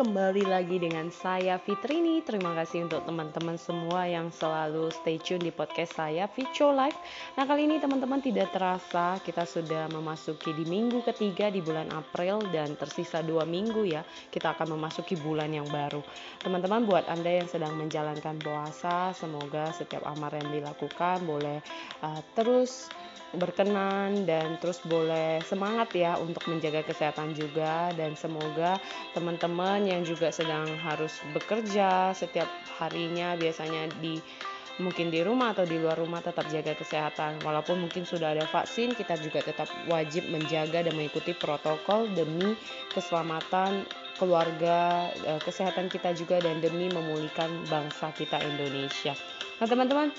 [0.00, 2.24] kembali lagi dengan saya Fitrini.
[2.24, 6.96] Terima kasih untuk teman-teman semua yang selalu stay tune di podcast saya Vico Live.
[7.36, 12.40] Nah kali ini teman-teman tidak terasa kita sudah memasuki di minggu ketiga di bulan April
[12.48, 14.00] dan tersisa dua minggu ya
[14.32, 16.00] kita akan memasuki bulan yang baru.
[16.40, 21.60] Teman-teman buat anda yang sedang menjalankan puasa semoga setiap amar yang dilakukan boleh
[22.00, 22.88] uh, terus
[23.30, 28.82] berkenan dan terus boleh semangat ya untuk menjaga kesehatan juga dan semoga
[29.14, 32.50] teman-teman yang juga sedang harus bekerja setiap
[32.82, 34.18] harinya biasanya di
[34.82, 38.96] mungkin di rumah atau di luar rumah tetap jaga kesehatan walaupun mungkin sudah ada vaksin
[38.96, 42.56] kita juga tetap wajib menjaga dan mengikuti protokol demi
[42.90, 43.84] keselamatan
[44.16, 49.12] keluarga eh, kesehatan kita juga dan demi memulihkan bangsa kita Indonesia
[49.60, 50.10] nah teman-teman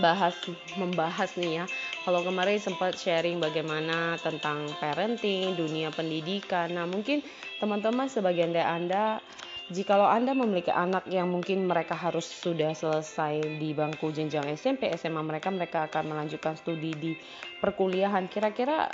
[0.00, 0.32] bahas
[0.80, 1.64] membahas nih ya.
[2.02, 6.74] Kalau kemarin sempat sharing bagaimana tentang parenting, dunia pendidikan.
[6.74, 7.22] Nah, mungkin
[7.62, 9.22] teman-teman sebagian dari Anda
[9.70, 15.22] jikalau Anda memiliki anak yang mungkin mereka harus sudah selesai di bangku jenjang SMP, SMA
[15.22, 17.14] mereka mereka akan melanjutkan studi di
[17.62, 18.26] perkuliahan.
[18.26, 18.90] Kira-kira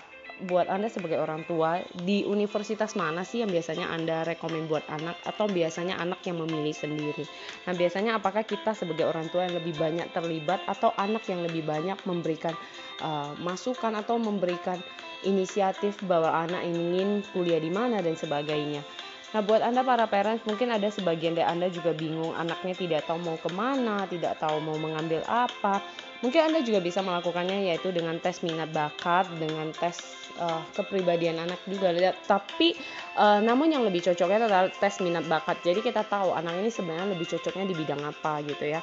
[0.47, 5.19] buat Anda sebagai orang tua di universitas mana sih yang biasanya Anda rekomend buat anak
[5.27, 7.27] atau biasanya anak yang memilih sendiri.
[7.67, 11.67] Nah, biasanya apakah kita sebagai orang tua yang lebih banyak terlibat atau anak yang lebih
[11.67, 12.55] banyak memberikan
[13.03, 14.79] uh, masukan atau memberikan
[15.27, 18.87] inisiatif bahwa anak ingin kuliah di mana dan sebagainya.
[19.29, 23.21] Nah, buat Anda para parents, mungkin ada sebagian dari Anda juga bingung, anaknya tidak tahu
[23.21, 25.85] mau ke mana, tidak tahu mau mengambil apa.
[26.25, 30.01] Mungkin Anda juga bisa melakukannya yaitu dengan tes minat bakat, dengan tes
[30.41, 31.93] uh, kepribadian anak juga.
[32.25, 32.73] Tapi
[33.21, 35.61] uh, namun yang lebih cocoknya adalah tes minat bakat.
[35.61, 38.81] Jadi kita tahu anak ini sebenarnya lebih cocoknya di bidang apa gitu ya.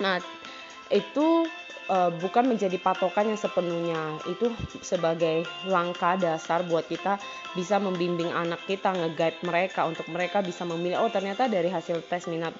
[0.00, 0.22] Nah
[0.92, 1.48] itu
[1.88, 7.20] uh, bukan menjadi patokan yang sepenuhnya itu sebagai langkah dasar buat kita
[7.56, 12.28] bisa membimbing anak kita nge-guide mereka untuk mereka bisa memilih oh ternyata dari hasil tes
[12.28, 12.52] minat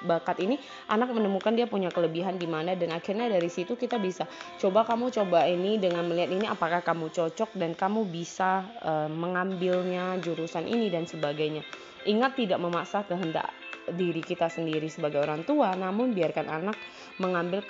[0.00, 0.56] bakat ini
[0.88, 4.24] anak menemukan dia punya kelebihan di mana dan akhirnya dari situ kita bisa
[4.56, 10.16] coba kamu coba ini dengan melihat ini apakah kamu cocok dan kamu bisa uh, mengambilnya
[10.24, 11.60] jurusan ini dan sebagainya.
[12.08, 13.52] Ingat tidak memaksa kehendak
[13.94, 16.76] diri kita sendiri sebagai orang tua, namun biarkan anak
[17.18, 17.62] mengambil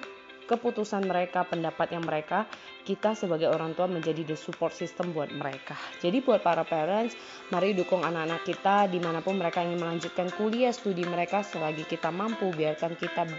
[0.51, 2.43] keputusan mereka, pendapat yang mereka,
[2.83, 5.79] kita sebagai orang tua menjadi the support system buat mereka.
[6.03, 7.15] Jadi buat para parents,
[7.55, 12.11] mari dukung anak-anak kita di mana pun mereka ingin melanjutkan kuliah, studi mereka selagi kita
[12.11, 13.31] mampu, biarkan kita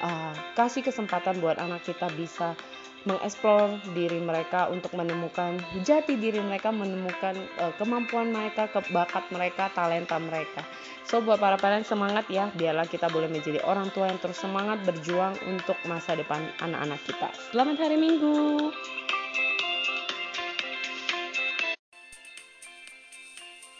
[0.00, 2.56] uh, kasih kesempatan buat anak kita bisa
[3.04, 10.16] mengeksplor diri mereka untuk menemukan jati diri mereka, menemukan uh, kemampuan mereka, kebakat mereka, talenta
[10.16, 10.64] mereka.
[11.04, 14.82] So buat para parents semangat ya, biarlah kita boleh menjadi orang tua yang terus semangat
[14.82, 17.28] berjuang untuk masa depan anak-anak kita.
[17.52, 18.72] Selamat hari Minggu.